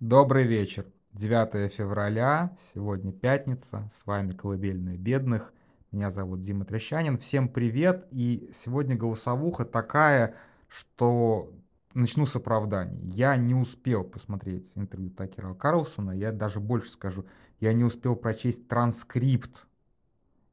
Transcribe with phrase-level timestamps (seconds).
[0.00, 0.86] Добрый вечер.
[1.12, 5.52] 9 февраля, сегодня пятница, с вами «Колыбельная бедных».
[5.92, 7.18] Меня зовут Дима Трещанин.
[7.18, 8.08] Всем привет.
[8.10, 10.36] И сегодня голосовуха такая,
[10.68, 11.52] что
[11.92, 12.98] начну с оправданий.
[13.02, 17.26] Я не успел посмотреть интервью Такера Карлсона, я даже больше скажу,
[17.60, 19.66] я не успел прочесть транскрипт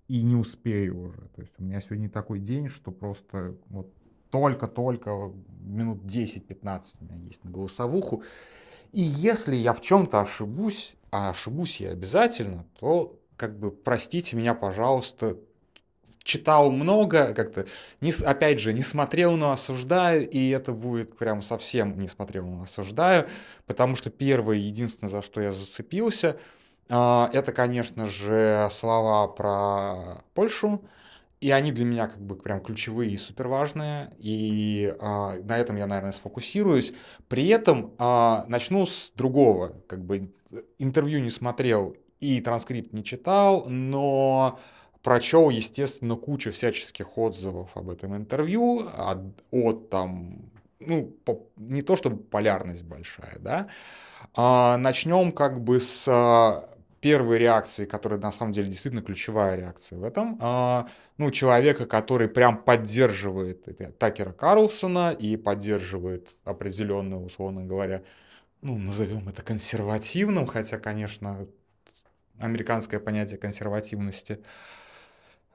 [0.09, 1.21] и не успею уже.
[1.34, 3.93] То есть у меня сегодня такой день, что просто вот
[4.29, 8.23] только-только минут 10-15 у меня есть на голосовуху.
[8.91, 14.53] И если я в чем-то ошибусь, а ошибусь я обязательно, то как бы простите меня,
[14.53, 15.38] пожалуйста,
[16.23, 17.65] читал много, как-то,
[18.02, 22.63] не, опять же, не смотрел, но осуждаю, и это будет прям совсем не смотрел, но
[22.63, 23.27] осуждаю,
[23.65, 26.38] потому что первое единственное, за что я зацепился,
[26.90, 30.81] а, это, конечно же, слова про Польшу,
[31.40, 35.76] и они для меня как бы прям ключевые и супер важные, и а, на этом
[35.76, 36.94] я, наверное, сфокусируюсь.
[37.27, 40.32] При этом а, начну с другого, как бы
[40.80, 44.60] интервью не смотрел и транскрипт не читал, но
[45.04, 49.20] прочел, естественно, кучу всяческих отзывов об этом интервью, от,
[49.51, 53.68] от там, ну, по, не то чтобы полярность большая, да,
[54.35, 56.68] а, начнем как бы с
[56.99, 62.27] первой реакции, которая на самом деле действительно ключевая реакция в этом, а, ну, человека, который
[62.27, 63.67] прям поддерживает
[63.99, 68.03] Такера Карлсона и поддерживает определенную, условно говоря,
[68.62, 71.47] ну, назовем это консервативным, хотя, конечно,
[72.39, 74.44] американское понятие консервативности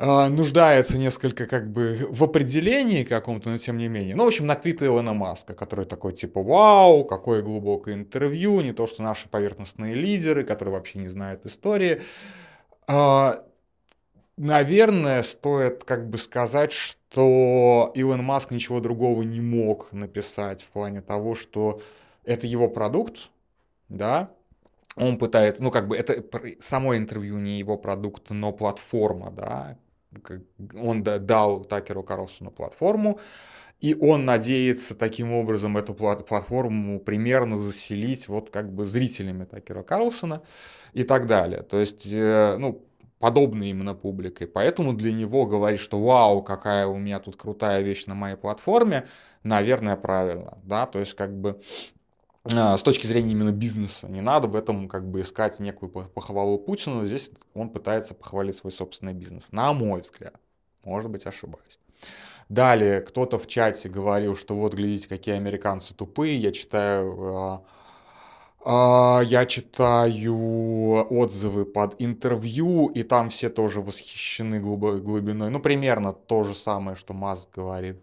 [0.05, 4.17] нуждается несколько как бы в определении каком-то, но тем не менее.
[4.17, 8.73] Ну, в общем, на твит Илона Маска, который такой типа «Вау, какое глубокое интервью», не
[8.73, 12.03] то, что наши поверхностные лидеры, которые вообще не знают истории.
[12.89, 13.45] А,
[14.37, 21.01] наверное, стоит как бы сказать, что Илон Маск ничего другого не мог написать в плане
[21.01, 21.81] того, что
[22.25, 23.31] это его продукт,
[23.89, 24.31] да,
[24.97, 26.25] он пытается, ну как бы это
[26.61, 29.79] само интервью не его продукт, но платформа, да,
[30.75, 33.21] он дал Такеру Карлсону платформу,
[33.81, 40.43] и он надеется таким образом эту платформу примерно заселить вот как бы зрителями Такера Карлсона
[40.93, 41.63] и так далее.
[41.63, 42.87] То есть, э, ну,
[43.19, 44.47] подобной именно публикой.
[44.47, 49.07] Поэтому для него говорить, что вау, какая у меня тут крутая вещь на моей платформе,
[49.43, 50.59] наверное, правильно.
[50.63, 50.87] Да?
[50.87, 51.61] То есть, как бы
[52.45, 54.09] с точки зрения именно бизнеса.
[54.09, 57.07] Не надо в этом как бы искать некую похвалу Путину.
[57.07, 59.53] Здесь он пытается похвалить свой собственный бизнес.
[59.53, 60.35] На мой взгляд.
[60.85, 61.79] Может быть, ошибаюсь.
[62.49, 66.37] Далее кто-то в чате говорил, что вот глядите, какие американцы тупые.
[66.37, 67.65] Я читаю а,
[68.65, 75.51] а, я читаю отзывы под интервью, и там все тоже восхищены глубиной.
[75.51, 78.03] Ну, примерно то же самое, что Маск говорит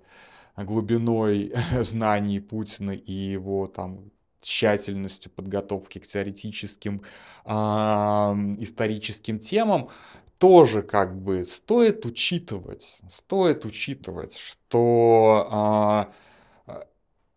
[0.58, 4.12] глубиной знаний Путина и его там
[4.42, 7.02] тщательностью подготовки к теоретическим
[7.46, 9.90] э, историческим темам,
[10.40, 16.08] тоже как бы стоит учитывать, стоит учитывать, что
[16.68, 16.74] э,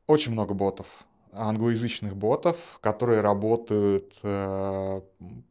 [0.06, 5.00] очень много ботов, англоязычных ботов, которые работают э,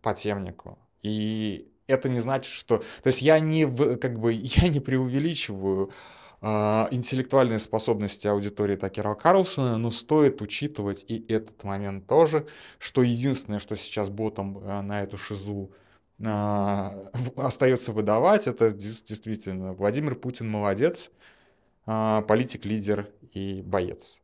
[0.01, 0.77] по темнику.
[1.01, 2.77] И это не значит, что...
[2.77, 3.65] То есть я не,
[3.97, 11.23] как бы, я не преувеличиваю а, интеллектуальные способности аудитории Такера Карлсона, но стоит учитывать и
[11.31, 12.47] этот момент тоже,
[12.79, 15.71] что единственное, что сейчас ботом а, на эту шизу
[16.23, 16.99] а,
[17.35, 21.11] остается выдавать, это действительно Владимир Путин молодец,
[21.85, 24.21] политик, лидер и боец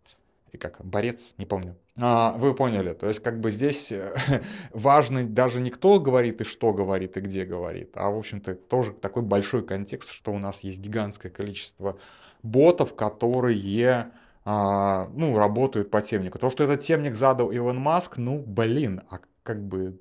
[0.51, 1.75] и как борец, не помню.
[1.95, 4.13] А, вы поняли, то есть как бы здесь э,
[4.73, 8.93] важно даже не кто говорит и что говорит и где говорит, а в общем-то тоже
[8.93, 11.97] такой большой контекст, что у нас есть гигантское количество
[12.43, 14.11] ботов, которые
[14.45, 16.39] а, ну, работают по темнику.
[16.39, 19.99] То, что этот темник задал Илон Маск, ну, блин, а как бы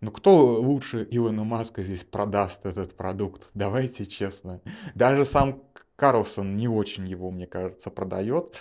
[0.00, 3.48] ну кто лучше Илона Маска здесь продаст этот продукт?
[3.54, 4.60] Давайте честно.
[4.94, 5.62] Даже сам
[5.96, 8.56] Карлсон не очень его, мне кажется, продает.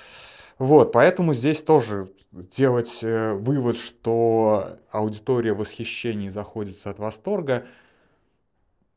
[0.58, 7.66] Вот, поэтому здесь тоже делать э, вывод, что аудитория восхищений заходится от восторга,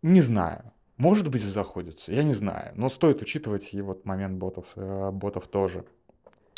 [0.02, 0.72] не знаю.
[0.96, 2.72] Может быть, заходится, я не знаю.
[2.74, 5.84] Но стоит учитывать и вот момент ботов, э, ботов тоже.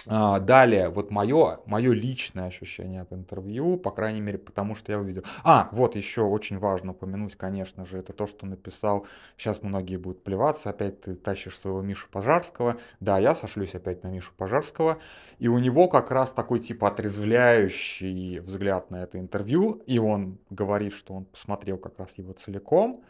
[0.07, 4.99] А, далее, вот мое, мое личное ощущение от интервью, по крайней мере, потому что я
[4.99, 5.25] увидел.
[5.45, 9.07] А, вот еще очень важно упомянуть, конечно же, это то, что написал,
[9.37, 12.79] сейчас многие будут плеваться, опять ты тащишь своего Мишу Пожарского.
[13.01, 14.99] Да, я сошлюсь опять на Мишу Пожарского,
[15.39, 20.95] и у него как раз такой типа отрезвляющий взгляд на это интервью, и он говорит,
[20.95, 23.05] что он посмотрел как раз его целиком,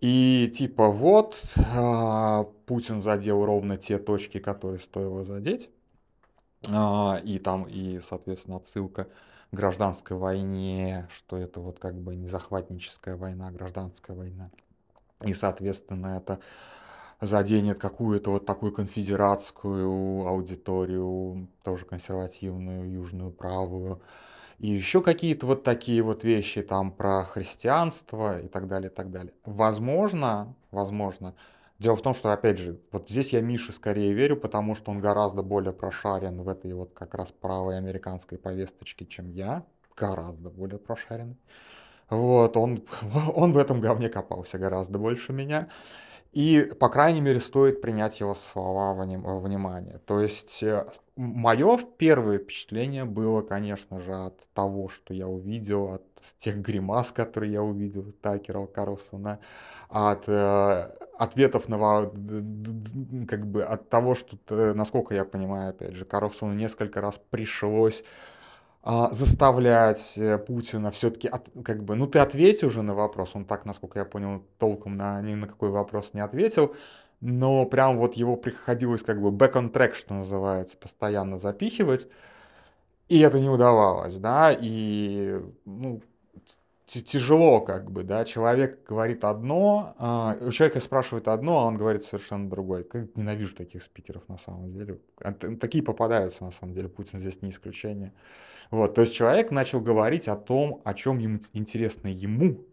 [0.00, 1.42] и типа вот,
[1.74, 5.70] а, Путин задел ровно те точки, которые стоило задеть.
[6.68, 9.08] А, и там, и, соответственно, отсылка
[9.52, 14.50] гражданской войне, что это вот как бы не захватническая война, а гражданская война.
[15.22, 16.40] И, соответственно, это
[17.20, 24.00] заденет какую-то вот такую конфедератскую аудиторию, тоже консервативную, южную, правую,
[24.58, 29.10] и еще какие-то вот такие вот вещи там про христианство и так далее, и так
[29.10, 29.32] далее.
[29.44, 31.34] Возможно, возможно,
[31.80, 35.00] дело в том, что, опять же, вот здесь я Мише скорее верю, потому что он
[35.00, 39.64] гораздо более прошарен в этой вот как раз правой американской повесточке, чем я,
[39.96, 41.36] гораздо более прошарен.
[42.10, 42.84] Вот, он,
[43.34, 45.68] он в этом говне копался гораздо больше меня.
[46.32, 49.98] И, по крайней мере, стоит принять его слова во внимание.
[50.06, 50.86] То есть, э,
[51.16, 57.52] мое первое впечатление было, конечно же, от того, что я увидел, от тех гримас, которые
[57.52, 59.38] я увидел Такера Карлсона,
[59.88, 62.10] от э, ответов на
[63.28, 64.38] как бы от того, что,
[64.74, 68.04] насколько я понимаю, опять же, Карлсону несколько раз пришлось
[68.82, 71.30] а, заставлять э, Путина все-таки,
[71.62, 75.20] как бы, ну ты ответь уже на вопрос, он так, насколько я понял, толком на,
[75.20, 76.74] ни на какой вопрос не ответил,
[77.20, 82.08] но прям вот его приходилось как бы back on track, что называется, постоянно запихивать,
[83.08, 86.00] и это не удавалось, да, и, ну,
[86.90, 92.02] тяжело как бы, да, человек говорит одно, а, у человека спрашивают одно, а он говорит
[92.02, 92.82] совершенно другое.
[92.82, 94.98] Как ненавижу таких спикеров на самом деле.
[95.60, 98.12] Такие попадаются на самом деле, Путин здесь не исключение.
[98.70, 102.64] Вот, то есть человек начал говорить о том, о чем ему интересно ему,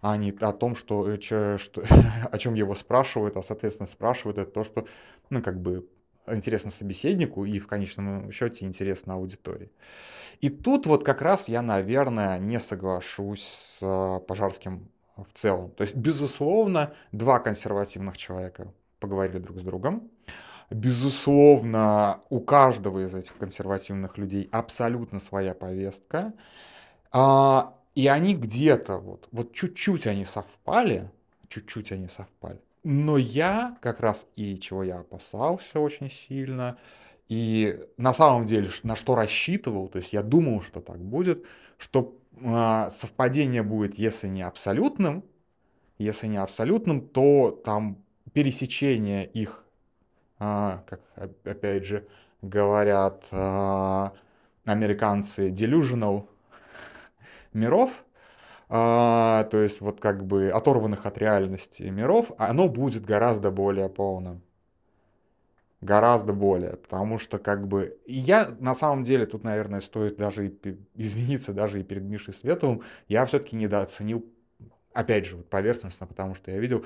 [0.00, 1.82] а не о том, что, э, что
[2.30, 4.86] о чем его спрашивают, а соответственно спрашивают это то, что,
[5.30, 5.86] ну, как бы
[6.26, 9.70] интересно собеседнику и в конечном счете интересно аудитории.
[10.40, 15.70] И тут вот как раз я, наверное, не соглашусь с э, Пожарским в целом.
[15.70, 20.10] То есть, безусловно, два консервативных человека поговорили друг с другом.
[20.70, 26.32] Безусловно, у каждого из этих консервативных людей абсолютно своя повестка.
[27.10, 31.10] А, и они где-то вот, вот чуть-чуть они совпали,
[31.48, 32.58] чуть-чуть они совпали.
[32.84, 36.78] Но я как раз и чего я опасался очень сильно,
[37.28, 41.46] и на самом деле на что рассчитывал, то есть я думал, что так будет,
[41.78, 45.24] что э, совпадение будет, если не абсолютным,
[45.98, 49.64] если не абсолютным, то там пересечение их,
[50.40, 51.00] э, как
[51.44, 52.06] опять же
[52.42, 54.10] говорят э,
[54.64, 56.26] американцы, delusional
[57.52, 58.04] миров,
[58.74, 64.40] а, то есть вот как бы оторванных от реальности миров, оно будет гораздо более полным.
[65.82, 67.98] Гораздо более, потому что как бы...
[68.06, 72.80] Я на самом деле, тут, наверное, стоит даже и извиниться даже и перед Мишей Световым,
[73.08, 74.24] я все-таки недооценил,
[74.94, 76.82] опять же, вот поверхностно, потому что я видел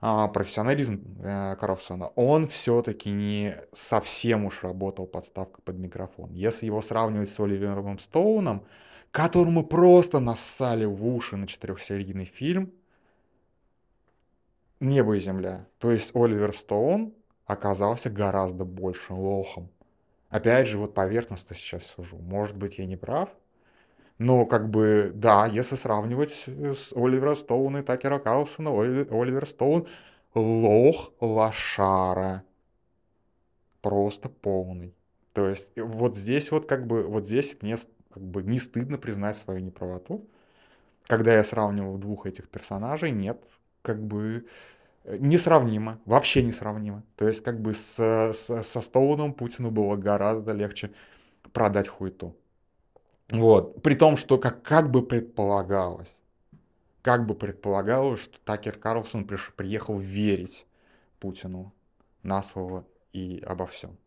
[0.00, 2.12] а, профессионализм э, Карлсона.
[2.14, 6.30] Он все-таки не совсем уж работал подставкой под микрофон.
[6.30, 8.64] Если его сравнивать с Оливером Стоуном,
[9.14, 12.72] которому просто нассали в уши на четырехсерийный фильм
[14.80, 15.68] «Небо и земля».
[15.78, 17.14] То есть Оливер Стоун
[17.46, 19.70] оказался гораздо больше лохом.
[20.30, 22.16] Опять же, вот поверхностно сейчас сужу.
[22.18, 23.28] Может быть, я не прав,
[24.18, 29.86] но как бы, да, если сравнивать с Оливера Стоуна и Такера Карлсона, Оливер Стоун
[30.34, 32.42] лох лошара.
[33.80, 34.92] Просто полный.
[35.34, 37.76] То есть вот здесь вот как бы, вот здесь мне
[38.14, 40.24] как бы не стыдно признать свою неправоту.
[41.08, 43.42] Когда я сравнивал двух этих персонажей, нет,
[43.82, 44.46] как бы
[45.02, 47.02] э, несравнимо, вообще несравнимо.
[47.16, 50.92] То есть как бы с, с, со Стоуном Путину было гораздо легче
[51.52, 52.36] продать хуйту.
[53.30, 53.82] Вот.
[53.82, 56.14] При том, что как, как бы предполагалось,
[57.02, 60.66] как бы предполагалось, что Такер Карлсон приш, приехал верить
[61.18, 61.72] Путину
[62.22, 63.98] на слово и обо всем.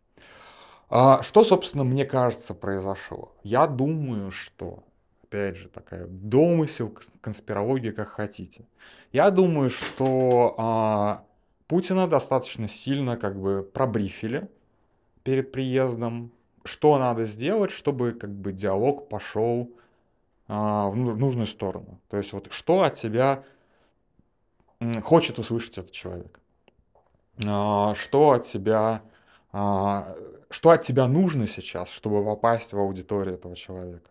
[0.90, 3.34] А что, собственно, мне кажется, произошло?
[3.44, 4.84] Я думаю, что,
[5.24, 8.66] опять же, такая домысел, конспирология, как хотите.
[9.12, 11.24] Я думаю, что а,
[11.68, 14.50] Путина достаточно сильно как бы пробрифили
[15.24, 16.32] перед приездом,
[16.64, 19.70] что надо сделать, чтобы как бы диалог пошел
[20.48, 22.00] а, в нужную сторону.
[22.10, 23.44] То есть вот что от тебя
[25.04, 26.40] хочет услышать этот человек,
[27.46, 29.02] а, что от тебя
[29.52, 30.16] а,
[30.50, 34.10] что от тебя нужно сейчас, чтобы попасть в аудиторию этого человека.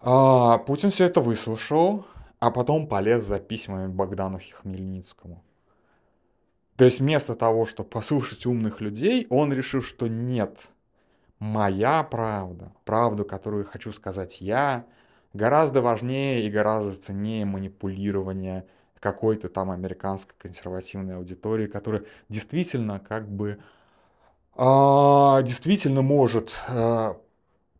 [0.00, 2.06] А, Путин все это выслушал,
[2.40, 5.42] а потом полез за письмами Богдану Хмельницкому.
[6.76, 10.68] То есть вместо того, чтобы послушать умных людей, он решил, что нет,
[11.38, 14.84] моя правда, правду, которую хочу сказать я,
[15.32, 18.66] гораздо важнее и гораздо ценнее манипулирования
[18.98, 23.58] какой-то там американской консервативной аудитории, которая действительно как бы
[24.56, 27.16] действительно может а,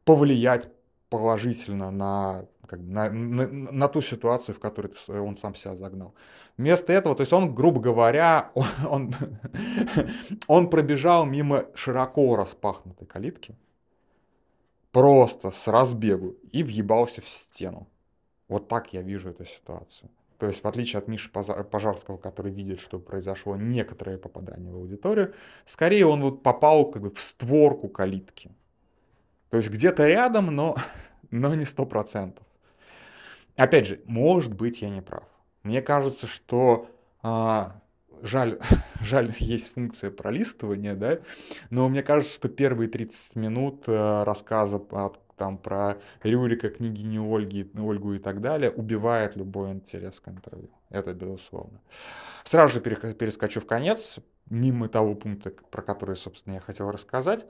[0.04, 0.68] повлиять
[1.08, 6.14] положительно на, как бы, на, на, на ту ситуацию, в которую он сам себя загнал.
[6.56, 9.14] Вместо этого, то есть он, грубо говоря, он, он,
[10.46, 13.56] он пробежал мимо широко распахнутой калитки,
[14.90, 17.88] просто с разбегу, и въебался в стену.
[18.48, 20.10] Вот так я вижу эту ситуацию.
[20.44, 25.32] То есть, в отличие от Миши Пожарского, который видит, что произошло некоторое попадание в аудиторию,
[25.64, 28.50] скорее он вот попал как бы в створку калитки.
[29.48, 30.76] То есть где-то рядом, но,
[31.30, 32.46] но не сто процентов.
[33.56, 35.24] Опять же, может быть, я не прав.
[35.62, 36.90] Мне кажется, что
[37.22, 37.80] а,
[38.20, 38.58] жаль,
[39.00, 41.20] жаль, есть функция пролистывания, да,
[41.70, 47.70] но мне кажется, что первые 30 минут а, рассказа от там про Рюрика, княгиню Ольги,
[47.76, 50.70] Ольгу и так далее, убивает любой интерес к интервью.
[50.90, 51.80] Это безусловно.
[52.44, 54.18] Сразу же перескочу в конец,
[54.50, 57.46] мимо того пункта, про который, собственно, я хотел рассказать,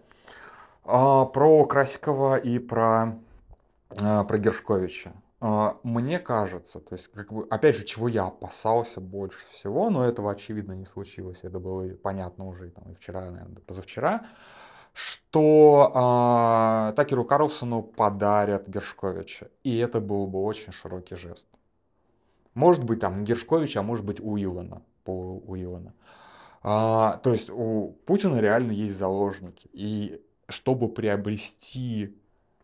[0.85, 3.19] а, про Красикова и про,
[3.91, 5.13] а, про Гершковича.
[5.41, 10.05] А, мне кажется, то есть, как бы, опять же, чего я опасался больше всего, но
[10.05, 14.27] этого, очевидно, не случилось, это было понятно уже там, и вчера, наверное, позавчера,
[14.95, 19.51] что э, Такеру Карлсону подарят Гершковича.
[19.65, 21.47] И это был бы очень широкий жест.
[22.55, 25.93] Может быть, там Гершкович, а может быть Уиллана, по Уиллана.
[26.63, 29.69] А, то есть у Путина реально есть заложники.
[29.73, 32.17] И чтобы приобрести,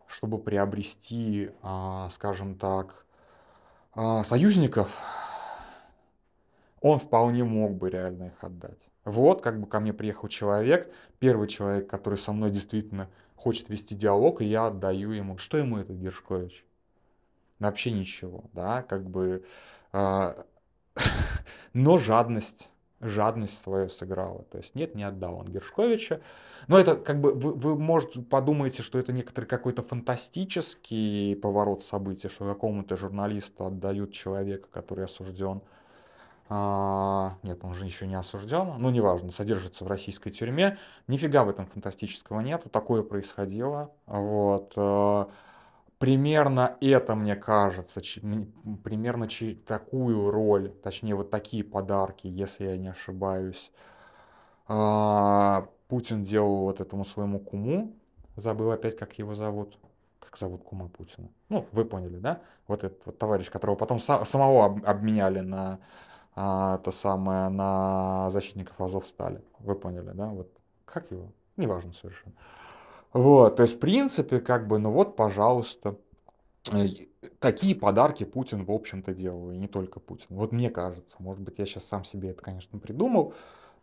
[0.07, 3.05] чтобы приобрести, а, скажем так,
[3.93, 4.89] а, союзников,
[6.81, 8.89] он вполне мог бы реально их отдать.
[9.05, 13.95] Вот, как бы ко мне приехал человек, первый человек, который со мной действительно хочет вести
[13.95, 15.37] диалог, и я отдаю ему.
[15.37, 16.65] Что ему этот Гершкович?
[17.59, 19.45] Вообще ничего, да, как бы...
[19.93, 20.43] Э,
[21.73, 24.43] но жадность, жадность свою сыграла.
[24.43, 26.21] То есть нет, не отдал он Гершковича.
[26.67, 32.29] Но это как бы, вы, вы может, подумаете, что это некоторый какой-то фантастический поворот событий,
[32.29, 35.61] что какому-то журналисту отдают человека, который осужден
[37.43, 40.77] нет, он же еще не осужден, ну неважно, содержится в российской тюрьме.
[41.07, 43.91] Нифига в этом фантастического нет, такое происходило.
[44.05, 44.73] Вот.
[44.75, 45.27] Э,
[45.97, 48.01] примерно это, мне кажется,
[48.83, 49.29] примерно
[49.65, 53.71] такую роль, точнее вот такие подарки, если я не ошибаюсь,
[54.67, 57.93] а, Путин делал вот этому своему куму,
[58.35, 59.77] забыл опять, как его зовут,
[60.19, 61.29] как зовут кума Путина.
[61.49, 62.41] Ну, вы поняли, да?
[62.67, 65.79] Вот этот вот товарищ, которого потом самого обменяли на
[66.35, 69.41] а, то самое на защитников Азов стали.
[69.59, 70.27] Вы поняли, да?
[70.27, 70.49] Вот
[70.85, 71.31] как его?
[71.57, 72.35] Неважно совершенно.
[73.13, 75.97] Вот, то есть, в принципе, как бы, ну вот, пожалуйста,
[77.39, 80.27] такие подарки Путин, в общем-то, делал, и не только Путин.
[80.29, 83.33] Вот мне кажется, может быть, я сейчас сам себе это, конечно, придумал,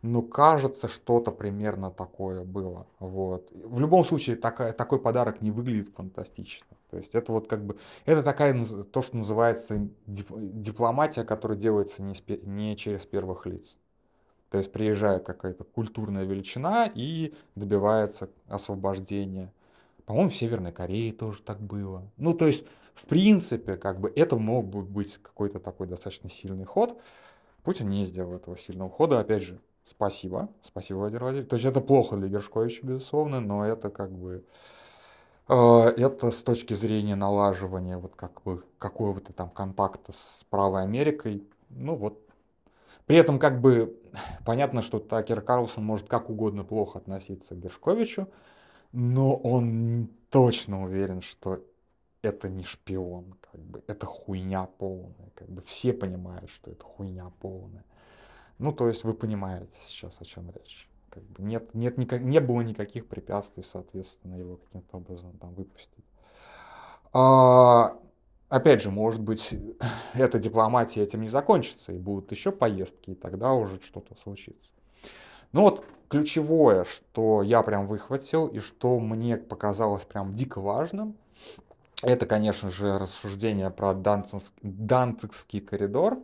[0.00, 2.87] но кажется, что-то примерно такое было.
[3.00, 3.50] Вот.
[3.52, 6.78] В любом случае, такая, такой подарок не выглядит фантастично.
[6.90, 7.76] То есть это вот как бы,
[8.07, 12.14] это такая, то, что называется дипломатия, которая делается не,
[12.45, 13.76] не через первых лиц.
[14.50, 19.52] То есть приезжает какая-то культурная величина и добивается освобождения.
[20.07, 22.11] По-моему, в Северной Корее тоже так было.
[22.16, 22.64] Ну, то есть,
[22.95, 26.99] в принципе, как бы это мог бы быть какой-то такой достаточно сильный ход.
[27.62, 29.21] Путин не сделал этого сильного хода.
[29.21, 30.49] Опять же, спасибо.
[30.62, 31.50] Спасибо, Владимир Владимирович.
[31.50, 34.45] То есть это плохо для Гершковича, безусловно, но это как бы
[35.49, 41.95] это с точки зрения налаживания вот как бы какого-то там контакта с правой Америкой, ну
[41.95, 42.21] вот.
[43.07, 43.99] При этом как бы
[44.45, 48.28] понятно, что Такер Карлсон может как угодно плохо относиться к Гершковичу,
[48.93, 51.64] но он точно уверен, что
[52.21, 57.33] это не шпион, как бы это хуйня полная, как бы все понимают, что это хуйня
[57.40, 57.85] полная.
[58.59, 62.41] Ну, то есть вы понимаете сейчас, о чем речь как бы нет, нет никак, не
[62.41, 66.05] было никаких препятствий, соответственно, его каким-то образом там выпустить.
[67.12, 67.99] А,
[68.49, 69.55] опять же, может быть,
[70.15, 74.73] эта дипломатия этим не закончится, и будут еще поездки, и тогда уже что-то случится.
[75.53, 81.17] Ну вот ключевое, что я прям выхватил, и что мне показалось прям дико важным,
[82.03, 86.19] это, конечно же, рассуждение про Данцигский коридор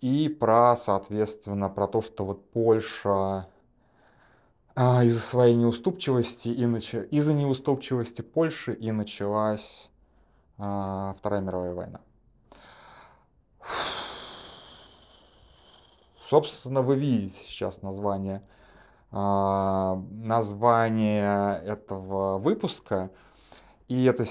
[0.00, 3.46] и про, соответственно, про то, что вот Польша
[4.74, 6.94] а, из-за своей неуступчивости и нач...
[6.94, 9.90] из-за неуступчивости Польши и началась
[10.58, 12.00] а, Вторая мировая война.
[16.26, 18.42] Собственно, вы видите сейчас название
[19.10, 23.10] а, название этого выпуска,
[23.88, 24.24] и это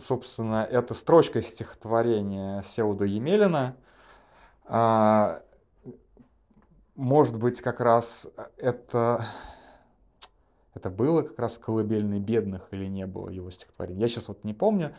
[0.00, 3.76] собственно, это строчка стихотворения Сеуда Емелина.
[7.02, 8.28] Может быть, как раз
[8.58, 9.26] это,
[10.74, 14.00] Это было как раз в «Колыбельной бедных» или не было его стихотворений.
[14.00, 14.94] Я сейчас вот не помню.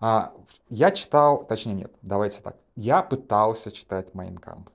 [0.00, 0.34] А,
[0.68, 2.56] я читал, точнее нет, давайте так.
[2.76, 4.68] Я пытался читать «Майнкамп».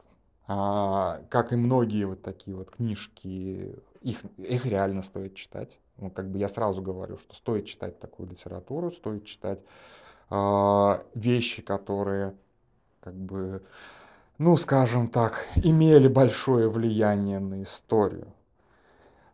[0.48, 5.78] А, как и многие вот такие вот книжки, их, их реально стоит читать.
[5.98, 9.60] Ну, как бы я сразу говорю, что стоит читать такую литературу, стоит читать
[10.30, 12.36] а, вещи, которые
[13.02, 13.64] как бы,
[14.40, 18.34] ну, скажем так, имели большое влияние на историю.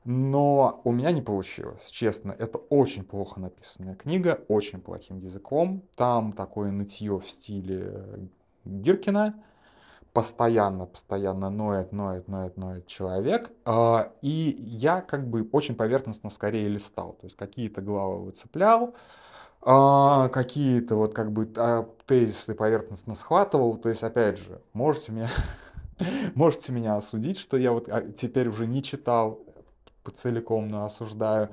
[0.04, 2.32] Но у меня не получилось, честно.
[2.32, 5.84] Это очень плохо написанная книга, очень плохим языком.
[5.96, 8.30] Там такое нытье в стиле
[8.66, 9.36] Гиркина.
[10.12, 13.52] Постоянно, постоянно ноет, ноет, ноет, ноет человек.
[13.64, 17.14] А, и я как бы очень поверхностно скорее листал.
[17.22, 18.96] То есть какие-то главы выцеплял,
[19.66, 23.78] а, какие-то вот как бы а, тезисы поверхностно схватывал.
[23.78, 25.28] То есть, опять же, можете меня,
[26.36, 29.42] можете меня осудить, что я вот теперь уже не читал
[30.14, 31.50] целиком но осуждаю.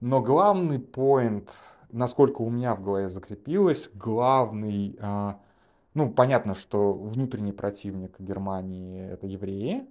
[0.00, 1.50] Но главный поинт,
[1.92, 5.38] насколько у меня в голове закрепилось, главный, а,
[5.92, 9.86] ну, понятно, что внутренний противник Германии это евреи,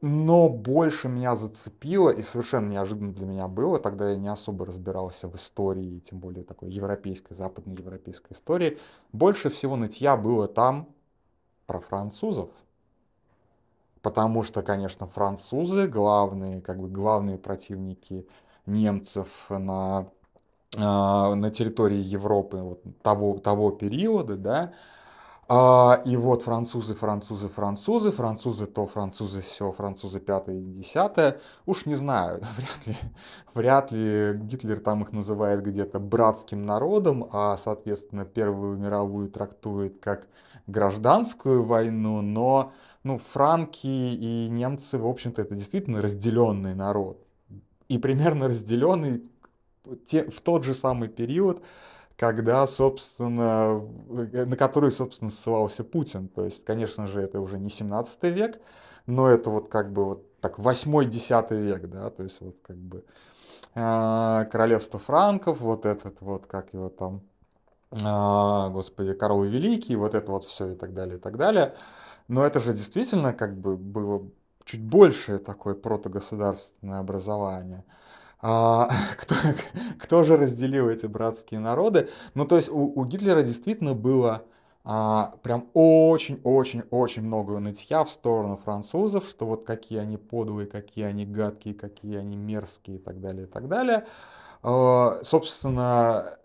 [0.00, 5.28] но больше меня зацепило, и совершенно неожиданно для меня было, тогда я не особо разбирался
[5.28, 8.78] в истории, тем более такой европейской, западноевропейской истории,
[9.12, 10.88] больше всего нытья было там
[11.66, 12.50] про французов.
[14.00, 18.26] Потому что, конечно, французы главные, как бы главные противники
[18.66, 20.08] немцев на,
[20.76, 24.72] а, на территории Европы вот того, того периода, да,
[25.48, 31.40] а, и вот французы, французы, французы, французы то, французы все, французы пятое и десятое.
[31.64, 32.96] Уж не знаю, вряд ли,
[33.54, 40.28] вряд ли Гитлер там их называет где-то братским народом, а, соответственно, Первую мировую трактует как
[40.66, 47.24] гражданскую войну, но ну, франки и немцы, в общем-то, это действительно разделенный народ.
[47.88, 49.22] И примерно разделенный
[49.84, 51.62] в тот же самый период,
[52.18, 53.80] когда, собственно,
[54.32, 56.28] э, на который, собственно, ссылался Путин.
[56.28, 58.60] То есть, конечно же, это уже не 17 век,
[59.06, 63.04] но это вот как бы вот так 8-10 век, да, то есть вот как бы
[63.74, 67.22] э, королевство франков, вот этот вот, как его там,
[67.92, 71.74] э, господи, Карл Великий, вот это вот все и так далее, и так далее.
[72.26, 74.28] Но это же действительно как бы было
[74.64, 77.84] чуть большее такое протогосударственное образование.
[78.40, 79.34] А, кто,
[79.98, 82.10] кто же разделил эти братские народы?
[82.34, 84.44] Ну, то есть у, у Гитлера действительно было
[84.84, 91.26] а, прям очень-очень-очень много нытья в сторону французов, что вот какие они подлые, какие они
[91.26, 94.06] гадкие, какие они мерзкие и так далее, и так далее.
[94.62, 96.38] А, собственно,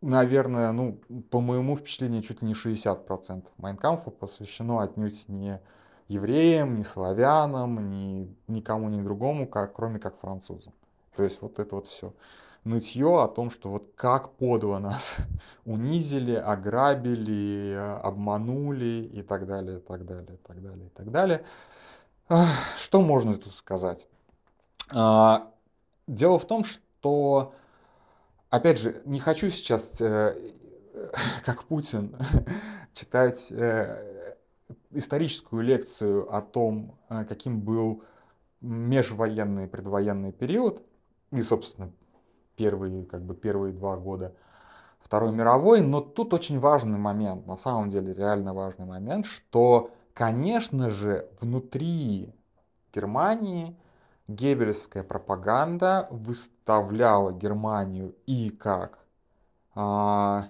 [0.00, 0.98] наверное, ну,
[1.30, 5.60] по моему впечатлению, чуть ли не 60% Майнкамфа посвящено отнюдь не
[6.12, 10.72] евреям, не славянам, ни никому, ни другому, как, кроме как французам.
[11.16, 12.12] То есть вот это вот все
[12.64, 15.16] нытье о том, что вот как подло нас
[15.64, 21.44] унизили, ограбили, обманули и так далее, и так далее, и так далее, и так далее.
[22.78, 24.06] Что можно тут сказать?
[24.94, 25.50] А,
[26.06, 27.52] дело в том, что
[28.52, 30.36] опять же, не хочу сейчас, э,
[31.44, 32.14] как Путин,
[32.92, 34.21] читать э,
[34.92, 38.02] историческую лекцию о том, э, каким был
[38.60, 40.82] межвоенный и предвоенный период,
[41.30, 41.90] и, собственно,
[42.56, 44.34] первые, как бы, первые два года
[45.00, 50.90] Второй мировой, но тут очень важный момент, на самом деле реально важный момент, что, конечно
[50.90, 52.32] же, внутри
[52.94, 53.76] Германии
[54.28, 58.98] геббельская пропаганда выставляла Германию и как
[59.74, 60.48] а,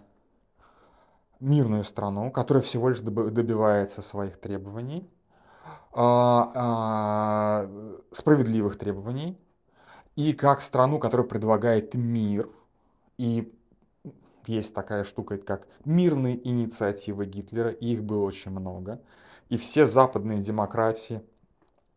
[1.42, 5.10] мирную страну, которая всего лишь добивается своих требований,
[5.92, 7.70] а, а,
[8.12, 9.36] справедливых требований,
[10.14, 12.48] и как страну, которая предлагает мир.
[13.18, 13.52] И
[14.46, 19.00] есть такая штука, как мирные инициативы Гитлера, и их было очень много.
[19.48, 21.22] И все западные демократии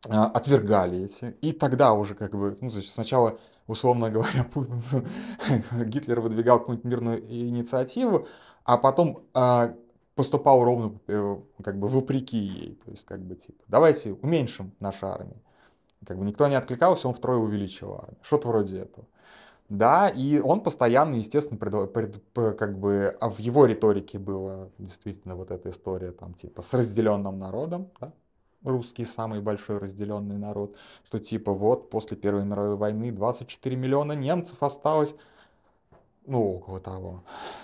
[0.10, 1.38] а, отвергали эти.
[1.41, 4.47] И тогда уже как бы, ну, значит, сначала, условно говоря,
[5.86, 8.27] Гитлер выдвигал какую-нибудь мирную инициативу,
[8.65, 9.73] а потом а,
[10.15, 12.80] поступал ровно э, как бы вопреки ей.
[12.84, 15.38] То есть как бы типа, давайте уменьшим нашу армию.
[16.06, 18.17] Как бы никто не откликался, он втрое увеличил армию.
[18.21, 19.06] Что-то вроде этого.
[19.69, 25.36] Да, и он постоянно, естественно, пред, пред, как бы, а в его риторике была действительно
[25.36, 28.13] вот эта история там типа с разделенным народом, да,
[28.63, 34.62] русский самый большой разделенный народ, что типа вот после Первой мировой войны 24 миллиона немцев
[34.62, 35.15] осталось,
[36.28, 37.24] ну, около того,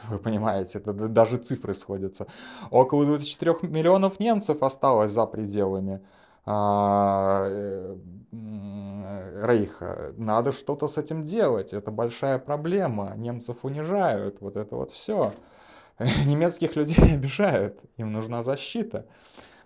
[0.09, 2.27] вы понимаете, это даже цифры сходятся.
[2.69, 6.01] Около 24 миллионов немцев осталось за пределами
[6.45, 7.97] а, э,
[9.43, 10.13] Рейха.
[10.17, 11.73] Надо что-то с этим делать.
[11.73, 13.13] Это большая проблема.
[13.15, 14.41] Немцев унижают.
[14.41, 15.33] Вот это вот все.
[16.25, 17.79] Немецких людей обижают.
[17.97, 19.05] Им нужна защита.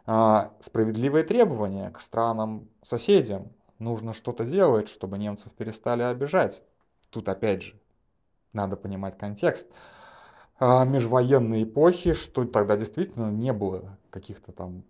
[0.06, 3.52] А, справедливые требования к странам соседям.
[3.80, 6.64] Нужно что-то делать, чтобы немцев перестали обижать.
[7.10, 7.76] Тут опять же
[8.56, 9.68] надо понимать контекст.
[10.58, 14.84] А, межвоенной эпохи, что тогда действительно не было каких-то там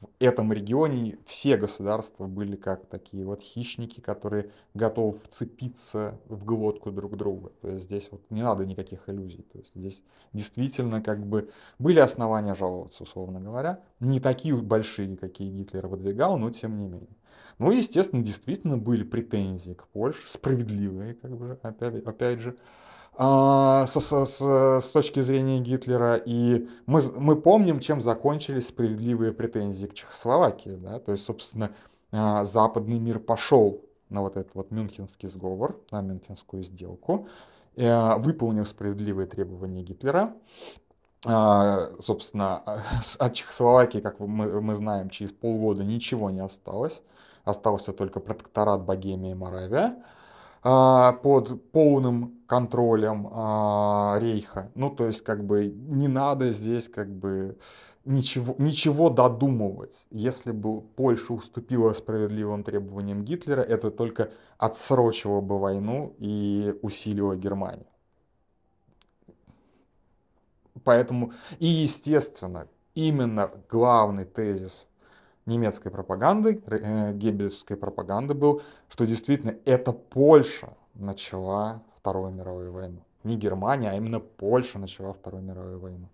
[0.00, 6.90] в этом регионе все государства были как такие вот хищники, которые готовы вцепиться в глотку
[6.90, 7.50] друг друга.
[7.62, 9.42] То есть здесь вот не надо никаких иллюзий.
[9.52, 10.02] То есть здесь
[10.32, 13.80] действительно как бы были основания жаловаться, условно говоря.
[14.00, 17.16] Не такие большие, какие Гитлер выдвигал, но тем не менее.
[17.58, 22.56] Ну, естественно, действительно были претензии к Польше, справедливые, как бы, опять, опять же
[23.16, 26.16] а, с, с, с, с точки зрения Гитлера.
[26.16, 30.76] И мы, мы помним, чем закончились справедливые претензии к Чехословакии.
[30.76, 30.98] Да?
[31.00, 31.70] То есть, собственно,
[32.12, 37.26] а, западный мир пошел на вот этот вот Мюнхенский сговор, на Мюнхенскую сделку,
[37.74, 40.34] э, выполнил справедливые требования Гитлера.
[41.24, 42.62] А, собственно,
[43.18, 47.02] от Чехословакии, как мы, мы знаем, через полгода ничего не осталось.
[47.46, 50.02] Остался только протекторат Богемия и Моравия.
[50.64, 54.72] А, под полным контролем а, Рейха.
[54.74, 57.56] Ну, то есть, как бы, не надо здесь, как бы,
[58.04, 60.08] ничего, ничего додумывать.
[60.10, 67.86] Если бы Польша уступила справедливым требованиям Гитлера, это только отсрочило бы войну и усилило Германию.
[70.82, 74.84] Поэтому, и естественно, именно главный тезис
[75.46, 83.00] немецкой пропаганды, э, геббельской пропаганды был, что действительно это Польша начала Вторую мировую войну.
[83.24, 86.08] Не Германия, а именно Польша начала Вторую мировую войну.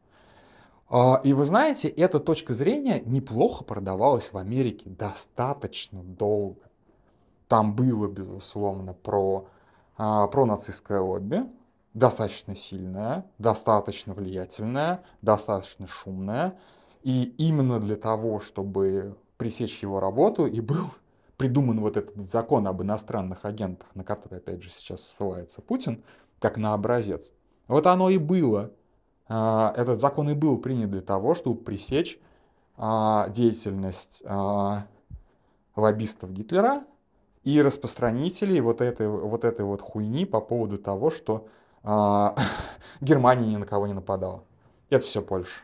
[0.89, 6.61] А, и вы знаете, эта точка зрения неплохо продавалась в Америке достаточно долго.
[7.49, 9.49] Там было, безусловно, про,
[9.97, 11.47] а, про нацистское лобби,
[11.95, 16.59] достаточно сильное, достаточно влиятельное, достаточно шумное.
[17.03, 20.91] И именно для того, чтобы пресечь его работу, и был
[21.37, 26.05] придуман вот этот закон об иностранных агентах, на который, опять же, сейчас ссылается Путин,
[26.39, 27.33] как на образец.
[27.67, 28.71] Вот оно и было.
[29.27, 32.21] А, этот закон и был принят для того, чтобы пресечь
[32.77, 34.87] а, деятельность а,
[35.75, 36.85] лоббистов Гитлера
[37.43, 41.49] и распространителей вот этой вот, этой вот хуйни по поводу того, что
[43.01, 44.45] Германия ни на кого не нападала.
[44.89, 45.63] Это все Польша.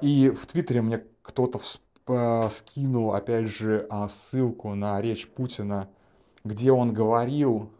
[0.00, 1.60] И в Твиттере мне кто-то
[2.50, 5.88] скинул, опять же, а, ссылку на речь Путина,
[6.44, 7.70] где он говорил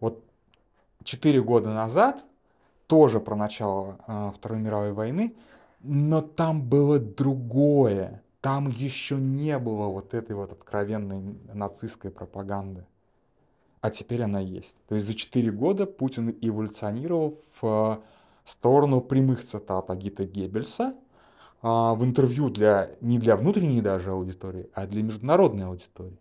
[0.00, 0.22] вот
[1.04, 2.24] 4 года назад,
[2.86, 5.34] тоже про начало а, Второй мировой войны,
[5.80, 8.22] но там было другое.
[8.40, 12.84] Там еще не было вот этой вот откровенной нацистской пропаганды.
[13.80, 14.76] А теперь она есть.
[14.88, 18.02] То есть за 4 года Путин эволюционировал в а,
[18.44, 20.94] сторону прямых цитат Агита Геббельса,
[21.64, 26.18] в интервью для, не для внутренней даже аудитории, а для международной аудитории.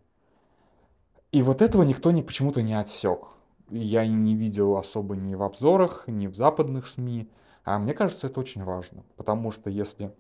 [1.34, 3.28] И вот этого никто не, почему-то не отсек.
[3.70, 7.30] Я не видел особо ни в обзорах, ни в западных СМИ.
[7.66, 9.04] А мне кажется, это очень важно.
[9.18, 10.14] Потому что если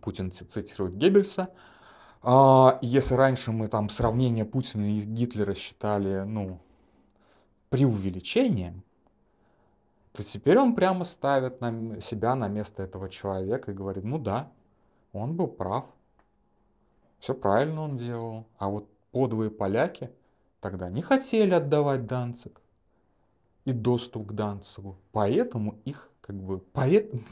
[0.00, 1.48] Путин цитирует Геббельса,
[2.22, 6.60] а, если раньше мы там сравнение Путина и Гитлера считали, ну,
[7.70, 8.84] преувеличением,
[10.16, 14.50] то теперь он прямо ставит на себя на место этого человека и говорит, ну да,
[15.12, 15.84] он был прав,
[17.18, 20.10] все правильно он делал, а вот подлые поляки
[20.60, 22.62] тогда не хотели отдавать Данцик
[23.66, 27.22] и доступ к Данцигу, поэтому их как бы поэтому,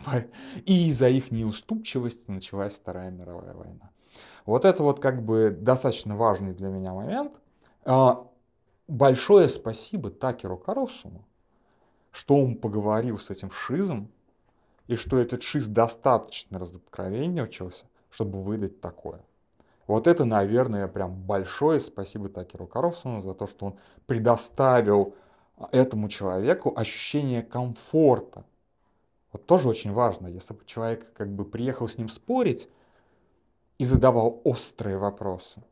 [0.66, 3.90] и из-за их неуступчивости началась Вторая мировая война.
[4.44, 7.32] Вот это вот как бы достаточно важный для меня момент.
[7.84, 8.26] А,
[8.88, 11.24] большое спасибо Такеру Карлсону,
[12.14, 14.08] что он поговорил с этим Шизом,
[14.86, 19.20] и что этот Шиз достаточно разоткровенничался, чтобы выдать такое.
[19.88, 25.16] Вот это, наверное, прям большое спасибо Такеру Карлсону за то, что он предоставил
[25.72, 28.44] этому человеку ощущение комфорта.
[29.32, 32.68] Вот тоже очень важно, если бы человек как бы приехал с ним спорить
[33.78, 35.64] и задавал острые вопросы,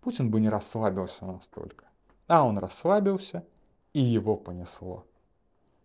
[0.00, 1.84] Путин бы не расслабился настолько.
[2.26, 3.46] А он расслабился,
[3.92, 5.04] и его понесло.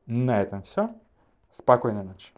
[0.09, 0.89] На этом все.
[1.51, 2.31] Спокойной ночи.